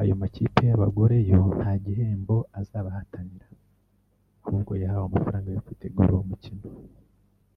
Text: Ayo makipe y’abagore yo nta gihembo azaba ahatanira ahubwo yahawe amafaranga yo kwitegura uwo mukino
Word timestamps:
Ayo 0.00 0.14
makipe 0.20 0.60
y’abagore 0.68 1.16
yo 1.30 1.40
nta 1.58 1.72
gihembo 1.84 2.36
azaba 2.60 2.88
ahatanira 2.90 3.48
ahubwo 4.44 4.72
yahawe 4.82 5.04
amafaranga 5.08 5.48
yo 5.52 5.62
kwitegura 5.66 6.10
uwo 6.12 6.24
mukino 6.30 6.64